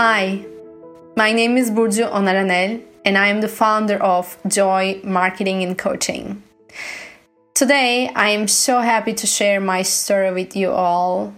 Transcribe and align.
Hi, 0.00 0.46
my 1.16 1.32
name 1.32 1.56
is 1.56 1.72
Burcu 1.72 2.08
Onaranel, 2.08 2.84
and 3.04 3.18
I 3.18 3.26
am 3.26 3.40
the 3.40 3.48
founder 3.48 4.00
of 4.00 4.38
Joy 4.46 5.00
Marketing 5.02 5.64
and 5.64 5.76
Coaching. 5.76 6.40
Today, 7.52 8.08
I 8.14 8.28
am 8.28 8.46
so 8.46 8.78
happy 8.78 9.12
to 9.14 9.26
share 9.26 9.60
my 9.60 9.82
story 9.82 10.30
with 10.30 10.54
you 10.54 10.70
all 10.70 11.34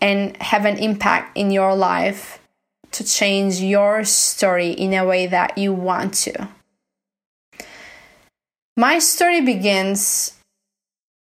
and 0.00 0.36
have 0.36 0.64
an 0.64 0.76
impact 0.76 1.36
in 1.36 1.50
your 1.50 1.74
life 1.74 2.38
to 2.92 3.02
change 3.02 3.58
your 3.58 4.04
story 4.04 4.70
in 4.70 4.94
a 4.94 5.04
way 5.04 5.26
that 5.26 5.58
you 5.58 5.72
want 5.72 6.14
to. 6.22 6.48
My 8.76 9.00
story 9.00 9.40
begins 9.40 10.34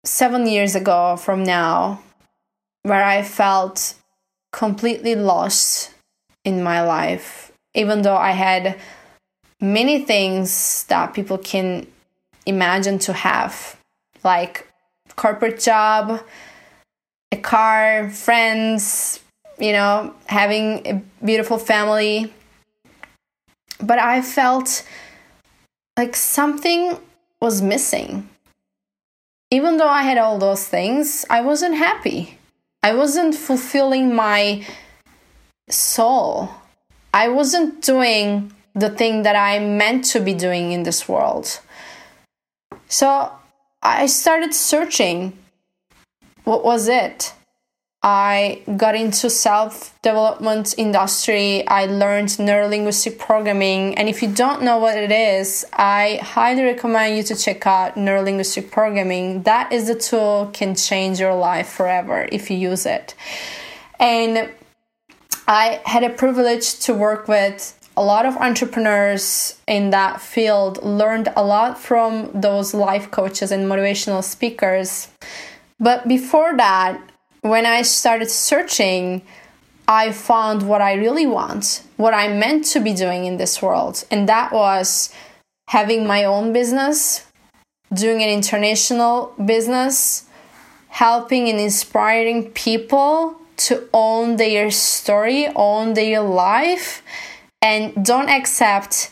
seven 0.03 0.45
years 0.45 0.75
ago 0.75 1.15
from 1.15 1.41
now, 1.41 2.01
where 2.83 3.05
I 3.05 3.23
felt 3.23 3.95
completely 4.51 5.15
lost 5.15 5.94
in 6.45 6.63
my 6.63 6.81
life, 6.81 7.51
even 7.73 8.03
though 8.03 8.15
I 8.15 8.31
had 8.31 8.79
many 9.59 10.05
things 10.05 10.85
that 10.85 11.13
people 11.13 11.37
can 11.37 11.87
imagine 12.45 12.99
to 12.99 13.13
have, 13.13 13.75
like 14.23 14.71
corporate 15.15 15.59
job, 15.59 16.21
a 17.31 17.37
car, 17.37 18.09
friends, 18.09 19.19
you 19.59 19.73
know, 19.73 20.13
having 20.27 20.87
a 20.87 21.01
beautiful 21.23 21.57
family. 21.57 22.31
But 23.81 23.99
I 23.99 24.21
felt 24.21 24.87
like 25.97 26.15
something 26.15 26.97
was 27.41 27.61
missing. 27.61 28.29
Even 29.51 29.77
though 29.77 29.87
I 29.87 30.03
had 30.03 30.17
all 30.17 30.37
those 30.37 30.67
things, 30.67 31.25
I 31.29 31.41
wasn't 31.41 31.75
happy. 31.75 32.37
I 32.83 32.93
wasn't 32.93 33.35
fulfilling 33.35 34.13
my 34.13 34.65
soul. 35.69 36.49
I 37.13 37.29
wasn't 37.29 37.81
doing 37.81 38.53
the 38.73 38.89
thing 38.89 39.23
that 39.23 39.35
I 39.35 39.59
meant 39.59 40.05
to 40.05 40.19
be 40.19 40.33
doing 40.33 40.71
in 40.71 40.83
this 40.83 41.07
world. 41.07 41.59
So 42.87 43.31
I 43.81 44.05
started 44.05 44.53
searching 44.53 45.37
what 46.43 46.63
was 46.63 46.87
it? 46.87 47.33
I 48.03 48.61
got 48.77 48.93
into 48.93 49.31
self 49.31 49.99
development 50.03 50.75
industry. 50.77 51.67
I 51.67 51.87
learned 51.87 52.27
neurolinguistic 52.27 53.17
programming. 53.17 53.97
And 53.97 54.07
if 54.07 54.21
you 54.21 54.31
don't 54.31 54.61
know 54.61 54.77
what 54.77 54.95
it 54.95 55.11
is, 55.11 55.65
I 55.73 56.19
highly 56.21 56.61
recommend 56.61 57.17
you 57.17 57.23
to 57.23 57.35
check 57.35 57.65
out 57.65 57.95
neurolinguistic 57.95 58.69
programming. 58.69 59.41
That 59.41 59.73
is 59.73 59.87
the 59.87 59.95
tool 59.95 60.51
can 60.53 60.75
change 60.75 61.19
your 61.19 61.33
life 61.33 61.67
forever 61.67 62.29
if 62.31 62.51
you 62.51 62.57
use 62.57 62.85
it. 62.85 63.15
And 63.99 64.51
I 65.47 65.81
had 65.85 66.03
a 66.03 66.09
privilege 66.09 66.79
to 66.81 66.93
work 66.93 67.27
with 67.27 67.79
a 67.97 68.03
lot 68.03 68.25
of 68.25 68.35
entrepreneurs 68.37 69.57
in 69.67 69.91
that 69.91 70.19
field, 70.19 70.83
learned 70.83 71.31
a 71.35 71.43
lot 71.43 71.77
from 71.77 72.29
those 72.33 72.73
life 72.73 73.11
coaches 73.11 73.51
and 73.51 73.69
motivational 73.69 74.23
speakers. 74.23 75.07
But 75.79 76.07
before 76.07 76.57
that, 76.57 76.99
when 77.41 77.65
I 77.65 77.83
started 77.83 78.29
searching, 78.29 79.21
I 79.87 80.11
found 80.11 80.67
what 80.67 80.81
I 80.81 80.93
really 80.93 81.27
want, 81.27 81.83
what 81.97 82.13
I 82.13 82.27
meant 82.27 82.65
to 82.73 82.79
be 82.79 82.93
doing 82.93 83.25
in 83.25 83.37
this 83.37 83.61
world. 83.61 84.03
And 84.09 84.27
that 84.27 84.51
was 84.51 85.13
having 85.67 86.07
my 86.07 86.23
own 86.23 86.53
business, 86.53 87.25
doing 87.93 88.23
an 88.23 88.29
international 88.29 89.33
business, 89.45 90.25
helping 90.89 91.49
and 91.49 91.59
inspiring 91.59 92.49
people 92.51 93.39
to 93.57 93.87
own 93.93 94.37
their 94.37 94.71
story, 94.71 95.47
own 95.55 95.93
their 95.93 96.21
life, 96.21 97.01
and 97.61 98.05
don't 98.05 98.29
accept 98.29 99.11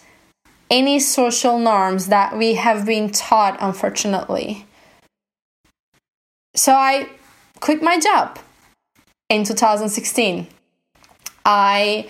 any 0.70 1.00
social 1.00 1.60
norms 1.60 2.08
that 2.08 2.38
we 2.38 2.56
have 2.56 2.86
been 2.86 3.12
taught, 3.12 3.58
unfortunately. 3.60 4.66
So 6.56 6.74
I 6.74 7.10
quit 7.60 7.82
my 7.82 8.00
job 8.00 8.40
in 9.30 9.44
2016. 9.44 10.48
I 11.46 12.08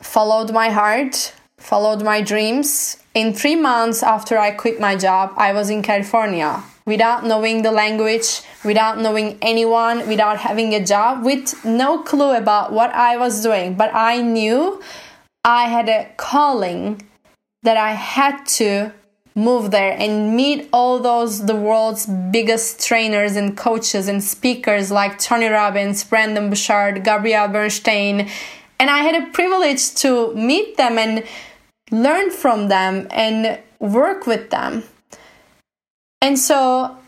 followed 0.00 0.52
my 0.52 0.70
heart, 0.70 1.34
followed 1.58 2.02
my 2.02 2.20
dreams. 2.20 3.02
In 3.14 3.32
three 3.32 3.56
months 3.56 4.02
after 4.02 4.38
I 4.38 4.50
quit 4.50 4.80
my 4.80 4.96
job, 4.96 5.32
I 5.36 5.52
was 5.52 5.70
in 5.70 5.82
California 5.82 6.62
without 6.86 7.24
knowing 7.26 7.62
the 7.62 7.72
language, 7.72 8.40
without 8.64 8.98
knowing 8.98 9.36
anyone, 9.42 10.08
without 10.08 10.38
having 10.38 10.72
a 10.72 10.84
job, 10.84 11.24
with 11.24 11.64
no 11.64 11.98
clue 12.02 12.34
about 12.36 12.72
what 12.72 12.90
I 12.92 13.16
was 13.16 13.42
doing. 13.42 13.74
But 13.74 13.92
I 13.92 14.22
knew 14.22 14.80
I 15.44 15.68
had 15.68 15.88
a 15.88 16.08
calling 16.16 17.02
that 17.62 17.76
I 17.76 17.92
had 17.92 18.46
to 18.46 18.92
move 19.34 19.70
there 19.70 19.94
and 19.98 20.34
meet 20.34 20.68
all 20.72 20.98
those 20.98 21.44
the 21.44 21.54
world's 21.54 22.06
biggest 22.06 22.84
trainers 22.86 23.36
and 23.36 23.56
coaches 23.56 24.08
and 24.08 24.24
speakers 24.24 24.90
like 24.90 25.18
Tony 25.18 25.46
Robbins, 25.46 26.02
Brendon 26.04 26.48
Burchard, 26.48 27.04
Gabrielle 27.04 27.48
Bernstein. 27.48 28.30
And 28.80 28.88
I 28.90 29.00
had 29.00 29.14
a 29.14 29.30
privilege 29.32 29.94
to 29.96 30.34
meet 30.34 30.76
them 30.76 30.98
and 30.98 31.24
learn 31.90 32.30
from 32.30 32.68
them 32.68 33.08
and 33.10 33.60
work 33.78 34.26
with 34.26 34.50
them. 34.50 34.84
And 36.26 36.36
so 36.36 36.98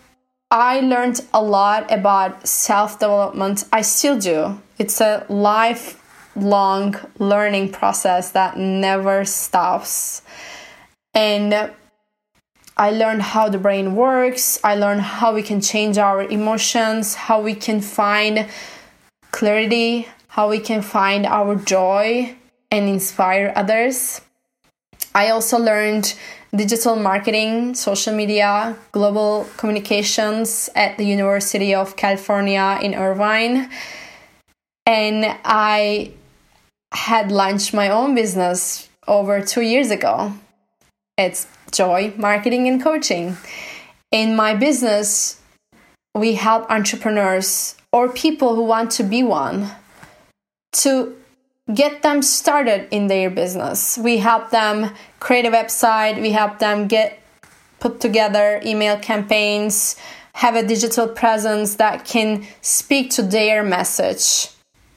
I 0.48 0.78
learned 0.78 1.22
a 1.34 1.42
lot 1.42 1.92
about 1.92 2.46
self 2.46 3.00
development. 3.00 3.64
I 3.72 3.82
still 3.82 4.16
do. 4.16 4.62
It's 4.78 5.00
a 5.00 5.26
lifelong 5.28 6.94
learning 7.18 7.72
process 7.72 8.30
that 8.30 8.56
never 8.56 9.24
stops. 9.24 10.22
And 11.14 11.72
I 12.76 12.90
learned 12.92 13.22
how 13.22 13.48
the 13.48 13.58
brain 13.58 13.96
works. 13.96 14.60
I 14.62 14.76
learned 14.76 15.00
how 15.00 15.34
we 15.34 15.42
can 15.42 15.60
change 15.60 15.98
our 15.98 16.22
emotions, 16.22 17.16
how 17.16 17.40
we 17.40 17.56
can 17.56 17.80
find 17.80 18.46
clarity, 19.32 20.06
how 20.28 20.48
we 20.48 20.60
can 20.60 20.80
find 20.80 21.26
our 21.26 21.56
joy 21.56 22.36
and 22.70 22.88
inspire 22.88 23.52
others. 23.56 24.20
I 25.14 25.30
also 25.30 25.58
learned 25.58 26.14
digital 26.54 26.96
marketing, 26.96 27.74
social 27.74 28.14
media, 28.14 28.76
global 28.92 29.46
communications 29.56 30.70
at 30.74 30.96
the 30.96 31.04
University 31.04 31.74
of 31.74 31.96
California 31.96 32.78
in 32.82 32.94
Irvine. 32.94 33.70
And 34.86 35.36
I 35.44 36.12
had 36.92 37.30
launched 37.30 37.74
my 37.74 37.90
own 37.90 38.14
business 38.14 38.88
over 39.06 39.40
two 39.40 39.62
years 39.62 39.90
ago. 39.90 40.32
It's 41.16 41.46
Joy 41.72 42.14
Marketing 42.16 42.68
and 42.68 42.82
Coaching. 42.82 43.36
In 44.10 44.36
my 44.36 44.54
business, 44.54 45.40
we 46.14 46.34
help 46.34 46.70
entrepreneurs 46.70 47.76
or 47.92 48.08
people 48.08 48.54
who 48.54 48.64
want 48.64 48.90
to 48.92 49.02
be 49.02 49.22
one 49.22 49.70
to 50.72 51.16
get 51.72 52.02
them 52.02 52.22
started 52.22 52.88
in 52.90 53.08
their 53.08 53.30
business. 53.30 53.98
We 53.98 54.18
help 54.18 54.50
them 54.50 54.94
create 55.20 55.46
a 55.46 55.50
website, 55.50 56.20
we 56.20 56.32
help 56.32 56.58
them 56.58 56.88
get 56.88 57.20
put 57.80 58.00
together 58.00 58.60
email 58.64 58.98
campaigns, 58.98 59.96
have 60.32 60.56
a 60.56 60.66
digital 60.66 61.08
presence 61.08 61.76
that 61.76 62.04
can 62.04 62.46
speak 62.60 63.10
to 63.10 63.22
their 63.22 63.62
message. 63.62 64.50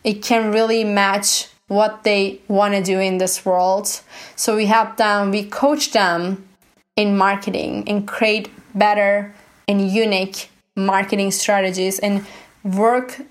It 0.03 0.23
can 0.23 0.51
really 0.51 0.83
match 0.83 1.47
what 1.67 2.03
they 2.03 2.41
want 2.47 2.73
to 2.73 2.83
do 2.83 2.99
in 2.99 3.17
this 3.17 3.45
world. 3.45 4.01
So 4.35 4.55
we 4.55 4.65
help 4.65 4.97
them, 4.97 5.31
we 5.31 5.46
coach 5.46 5.91
them 5.91 6.47
in 6.96 7.17
marketing 7.17 7.85
and 7.87 8.07
create 8.07 8.49
better 8.75 9.34
and 9.67 9.90
unique 9.90 10.49
marketing 10.75 11.31
strategies 11.31 11.99
and 11.99 12.25
work 12.63 13.22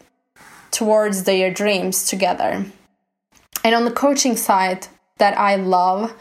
towards 0.71 1.25
their 1.25 1.53
dreams 1.53 2.07
together. 2.07 2.65
And 3.63 3.75
on 3.75 3.85
the 3.85 3.91
coaching 3.91 4.37
side 4.37 4.87
that 5.19 5.37
I 5.39 5.57
love, 5.57 6.15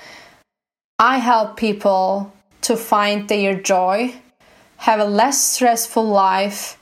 I 0.97 1.17
help 1.17 1.57
people 1.57 2.33
to 2.61 2.75
find 2.75 3.29
their 3.29 3.55
joy, 3.55 4.13
have 4.77 4.99
a 4.99 5.05
less 5.05 5.41
stressful 5.41 6.05
life, 6.05 6.77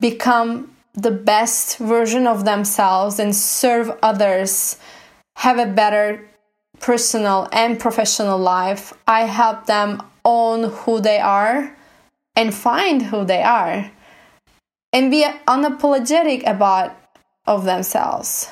become 0.00 0.74
the 0.94 1.10
best 1.10 1.78
version 1.78 2.26
of 2.26 2.44
themselves, 2.44 3.18
and 3.18 3.36
serve 3.36 3.96
others, 4.02 4.78
have 5.36 5.58
a 5.58 5.66
better 5.66 6.26
personal 6.80 7.48
and 7.52 7.78
professional 7.78 8.38
life. 8.38 8.92
I 9.06 9.22
help 9.26 9.66
them 9.66 10.02
own 10.24 10.70
who 10.70 11.00
they 11.00 11.18
are 11.18 11.76
and 12.34 12.54
find 12.54 13.02
who 13.02 13.24
they 13.24 13.42
are 13.42 13.90
and 14.92 15.10
be 15.10 15.24
unapologetic 15.46 16.46
about 16.46 16.96
of 17.46 17.64
themselves. 17.64 18.50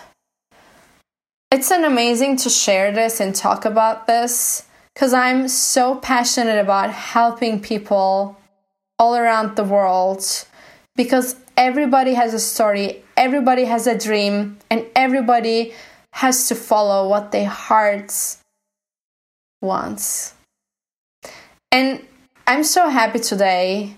It's 1.50 1.70
an 1.70 1.84
amazing 1.84 2.38
to 2.38 2.50
share 2.50 2.90
this 2.90 3.20
and 3.20 3.32
talk 3.34 3.64
about 3.64 4.08
this 4.08 4.66
because 4.92 5.12
I'm 5.12 5.46
so 5.46 5.94
passionate 5.94 6.58
about 6.58 6.90
helping 6.90 7.60
people 7.60 8.36
all 8.98 9.14
around 9.14 9.54
the 9.54 9.62
world 9.62 10.24
because 10.96 11.36
everybody 11.56 12.14
has 12.14 12.34
a 12.34 12.40
story, 12.40 13.04
everybody 13.16 13.64
has 13.64 13.86
a 13.86 13.96
dream, 13.96 14.58
and 14.70 14.86
everybody 14.96 15.72
has 16.14 16.48
to 16.48 16.56
follow 16.56 17.08
what 17.08 17.30
their 17.30 17.48
hearts 17.48 18.42
wants. 19.62 20.34
And 21.70 22.04
I'm 22.48 22.64
so 22.64 22.88
happy 22.88 23.20
today 23.20 23.94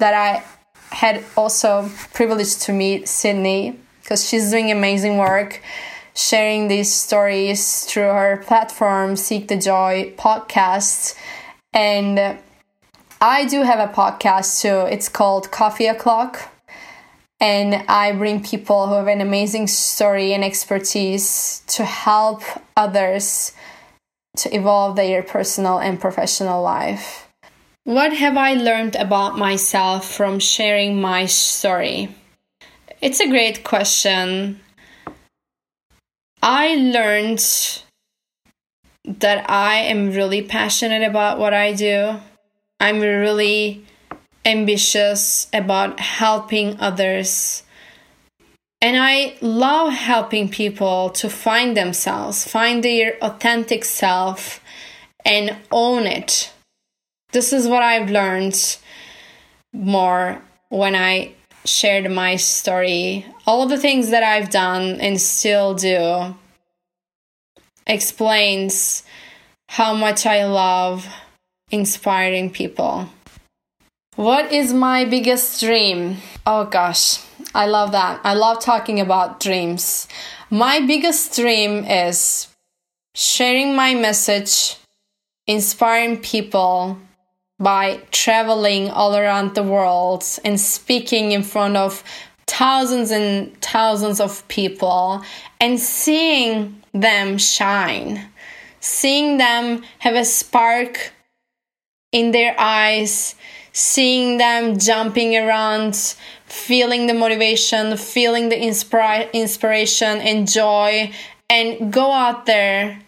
that 0.00 0.14
I 0.14 0.42
had 0.92 1.22
also 1.36 1.88
privilege 2.12 2.58
to 2.60 2.72
meet 2.72 3.06
Sydney 3.06 3.78
because 4.02 4.28
she's 4.28 4.50
doing 4.50 4.72
amazing 4.72 5.18
work 5.18 5.60
sharing 6.14 6.68
these 6.68 6.92
stories 6.92 7.84
through 7.84 8.04
her 8.04 8.42
platform 8.46 9.16
Seek 9.16 9.48
the 9.48 9.56
Joy 9.56 10.14
podcast 10.16 11.16
and 11.72 12.38
I 13.20 13.44
do 13.46 13.62
have 13.62 13.78
a 13.78 13.92
podcast 13.92 14.60
too. 14.60 14.92
It's 14.92 15.08
called 15.08 15.50
Coffee 15.50 15.86
O'Clock 15.86 16.50
and 17.40 17.84
I 17.88 18.12
bring 18.12 18.42
people 18.42 18.86
who 18.86 18.94
have 18.94 19.08
an 19.08 19.20
amazing 19.20 19.66
story 19.66 20.32
and 20.32 20.44
expertise 20.44 21.62
to 21.68 21.84
help 21.84 22.42
others 22.76 23.52
to 24.36 24.54
evolve 24.54 24.96
their 24.96 25.22
personal 25.22 25.78
and 25.78 26.00
professional 26.00 26.62
life. 26.62 27.28
What 27.84 28.12
have 28.12 28.36
I 28.36 28.54
learned 28.54 28.94
about 28.94 29.36
myself 29.36 30.08
from 30.08 30.38
sharing 30.38 31.00
my 31.00 31.26
story? 31.26 32.14
It's 33.00 33.18
a 33.18 33.28
great 33.28 33.64
question. 33.64 34.60
I 36.42 36.74
learned 36.74 37.82
that 39.04 39.48
I 39.48 39.76
am 39.76 40.10
really 40.10 40.42
passionate 40.42 41.02
about 41.02 41.38
what 41.38 41.54
I 41.54 41.72
do. 41.72 42.18
I'm 42.80 43.00
really 43.00 43.84
ambitious 44.44 45.46
about 45.52 46.00
helping 46.00 46.80
others. 46.80 47.62
And 48.80 48.96
I 48.96 49.36
love 49.40 49.92
helping 49.92 50.48
people 50.48 51.10
to 51.10 51.30
find 51.30 51.76
themselves, 51.76 52.44
find 52.44 52.82
their 52.82 53.16
authentic 53.22 53.84
self, 53.84 54.60
and 55.24 55.56
own 55.70 56.08
it. 56.08 56.52
This 57.30 57.52
is 57.52 57.68
what 57.68 57.84
I've 57.84 58.10
learned 58.10 58.78
more 59.72 60.42
when 60.68 60.96
I 60.96 61.34
shared 61.64 62.10
my 62.10 62.36
story. 62.36 63.26
All 63.46 63.62
of 63.62 63.70
the 63.70 63.78
things 63.78 64.10
that 64.10 64.22
I've 64.22 64.50
done 64.50 65.00
and 65.00 65.20
still 65.20 65.74
do 65.74 66.34
explains 67.86 69.02
how 69.68 69.94
much 69.94 70.26
I 70.26 70.44
love 70.44 71.06
inspiring 71.70 72.50
people. 72.50 73.08
What 74.16 74.52
is 74.52 74.74
my 74.74 75.04
biggest 75.04 75.60
dream? 75.60 76.18
Oh 76.46 76.64
gosh, 76.64 77.18
I 77.54 77.66
love 77.66 77.92
that. 77.92 78.20
I 78.24 78.34
love 78.34 78.60
talking 78.60 79.00
about 79.00 79.40
dreams. 79.40 80.06
My 80.50 80.80
biggest 80.80 81.34
dream 81.34 81.84
is 81.84 82.48
sharing 83.14 83.74
my 83.74 83.94
message, 83.94 84.76
inspiring 85.46 86.18
people 86.18 86.98
by 87.62 88.00
traveling 88.10 88.90
all 88.90 89.16
around 89.16 89.54
the 89.54 89.62
world 89.62 90.24
and 90.44 90.60
speaking 90.60 91.32
in 91.32 91.42
front 91.42 91.76
of 91.76 92.02
thousands 92.46 93.10
and 93.10 93.56
thousands 93.62 94.20
of 94.20 94.46
people 94.48 95.22
and 95.60 95.78
seeing 95.78 96.82
them 96.92 97.38
shine, 97.38 98.28
seeing 98.80 99.38
them 99.38 99.82
have 100.00 100.14
a 100.14 100.24
spark 100.24 101.12
in 102.12 102.32
their 102.32 102.54
eyes 102.58 103.36
seeing 103.72 104.36
them 104.36 104.78
jumping 104.78 105.36
around, 105.36 105.96
feeling 106.46 107.06
the 107.06 107.14
motivation, 107.14 107.96
feeling 107.96 108.48
the 108.48 108.56
inspira- 108.56 109.32
inspiration 109.32 110.20
and 110.20 110.50
joy, 110.50 111.10
and 111.48 111.92
go 111.92 112.12
out 112.12 112.46
there 112.46 113.00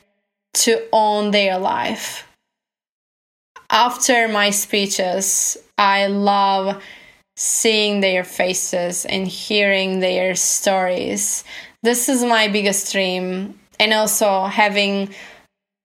to 0.54 0.82
own 0.92 1.30
their 1.30 1.58
life. 1.58 2.26
After 3.75 4.29
my 4.29 4.50
speeches, 4.50 5.56
I 5.76 6.06
love 6.06 6.81
seeing 7.35 8.00
their 8.00 8.23
faces 8.23 9.05
and 9.05 9.26
hearing 9.26 9.99
their 9.99 10.37
stories. 10.37 11.43
This 11.82 12.09
is 12.09 12.23
my 12.23 12.47
biggest 12.47 12.93
dream, 12.93 13.59
and 13.81 13.93
also 13.93 14.44
having 14.44 15.12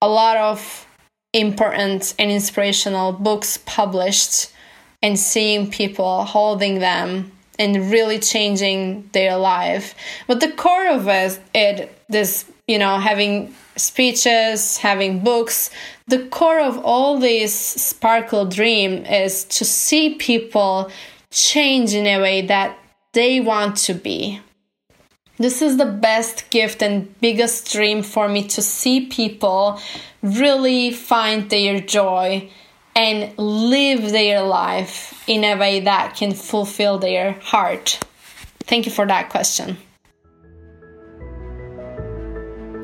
a 0.04 0.08
lot 0.08 0.38
of 0.38 0.88
important 1.34 2.14
and 2.20 2.30
inspirational 2.30 3.12
books 3.12 3.58
published 3.66 4.54
and 5.02 5.18
seeing 5.18 5.72
people 5.72 6.26
holding 6.26 6.78
them 6.78 7.32
and 7.58 7.90
really 7.90 8.20
changing 8.20 9.10
their 9.14 9.36
life. 9.36 9.96
But 10.28 10.42
the 10.42 10.52
core 10.52 10.90
of 10.92 11.08
it, 11.08 11.42
it 11.56 12.00
this 12.08 12.46
you 12.70 12.78
know 12.78 13.00
having 13.00 13.54
speeches, 13.76 14.78
having 14.78 15.24
books. 15.24 15.72
The 16.08 16.28
core 16.28 16.60
of 16.60 16.78
all 16.86 17.18
this 17.20 17.54
sparkle 17.54 18.46
dream 18.46 19.06
is 19.06 19.44
to 19.46 19.66
see 19.66 20.16
people 20.16 20.92
change 21.32 21.94
in 21.94 22.06
a 22.06 22.20
way 22.20 22.42
that 22.44 22.78
they 23.14 23.40
want 23.40 23.78
to 23.88 23.94
be. 23.94 24.40
This 25.38 25.62
is 25.62 25.78
the 25.78 25.86
best 25.86 26.50
gift 26.50 26.84
and 26.84 27.20
biggest 27.22 27.72
dream 27.72 28.04
for 28.04 28.28
me 28.28 28.44
to 28.50 28.62
see 28.62 29.08
people 29.08 29.80
really 30.22 30.92
find 30.92 31.50
their 31.50 31.80
joy 31.80 32.50
and 32.96 33.38
live 33.38 34.12
their 34.12 34.42
life 34.42 35.24
in 35.28 35.46
a 35.46 35.56
way 35.56 35.80
that 35.80 36.18
can 36.18 36.34
fulfill 36.34 36.98
their 36.98 37.32
heart? 37.42 38.00
Thank 38.66 38.86
you 38.86 38.92
for 38.92 39.08
that 39.08 39.30
question. 39.30 39.78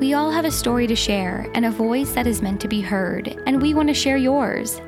We 0.00 0.12
all 0.12 0.30
have 0.30 0.44
a 0.44 0.50
story 0.50 0.86
to 0.88 0.94
share 0.94 1.50
and 1.54 1.64
a 1.64 1.70
voice 1.70 2.12
that 2.12 2.26
is 2.26 2.42
meant 2.42 2.60
to 2.60 2.68
be 2.68 2.82
heard, 2.82 3.34
and 3.46 3.62
we 3.62 3.72
want 3.72 3.88
to 3.88 3.94
share 3.94 4.18
yours. 4.18 4.78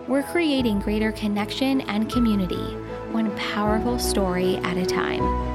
We're 0.05 0.23
creating 0.23 0.79
greater 0.79 1.13
connection 1.13 1.79
and 1.81 2.11
community, 2.11 2.75
one 3.13 3.33
powerful 3.37 3.97
story 3.97 4.57
at 4.57 4.75
a 4.75 4.85
time. 4.85 5.52